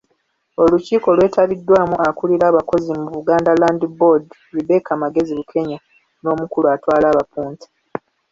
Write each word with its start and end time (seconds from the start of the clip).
Olukiiko 0.63 1.07
lwetabiddwamu 1.17 1.95
akulira 2.07 2.45
abakozi 2.51 2.91
mu 3.01 3.07
Buganda 3.15 3.51
Land 3.61 3.81
Board, 3.97 4.25
Rebecca 4.55 4.93
Magezi 5.03 5.31
Bukenya 5.39 5.77
n’omukulu 6.21 6.65
atwala 6.75 7.05
abapunta. 7.09 7.65